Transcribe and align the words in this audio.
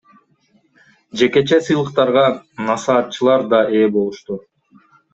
Жекече 1.21 1.57
сыйлыктарга 1.67 2.25
насаатчылар 2.71 3.41
да 3.55 3.59
ээ 3.77 3.87
болушту. 3.99 4.33